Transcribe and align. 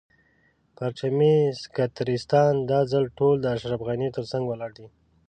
پرچمي 0.77 1.35
سکتریستان 1.63 2.51
دا 2.71 2.79
ځل 2.91 3.05
ټول 3.17 3.35
د 3.41 3.45
اشرف 3.55 3.81
غني 3.87 4.09
تر 4.15 4.23
څنګ 4.31 4.43
ولاړ 4.47 4.71
دي. 4.77 4.87